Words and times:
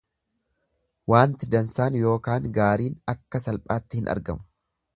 Waanti 1.13 1.49
dansaan 1.55 1.99
ykn 1.99 2.47
gaariin 2.57 2.99
akka 3.15 3.43
salphaatti 3.47 4.01
hin 4.01 4.13
argamu. 4.15 4.47